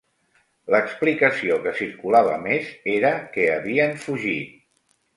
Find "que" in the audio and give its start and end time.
1.67-1.75, 3.37-3.49